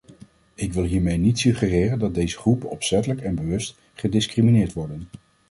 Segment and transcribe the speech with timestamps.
[0.55, 5.07] Ik wil hiermee niet suggereren dat deze groepen opzettelijk en bewust gediscrimineerd worden.